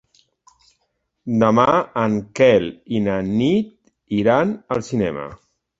[1.43, 1.67] Demà
[2.05, 2.67] en Quel
[3.01, 3.73] i na Nit
[4.25, 5.33] iran al cinema.